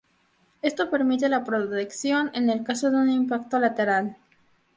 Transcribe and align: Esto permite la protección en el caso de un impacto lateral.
Esto 0.63 0.89
permite 0.89 1.29
la 1.29 1.43
protección 1.43 2.31
en 2.33 2.49
el 2.49 2.63
caso 2.63 2.89
de 2.89 2.97
un 2.97 3.07
impacto 3.11 3.59
lateral. 3.59 4.17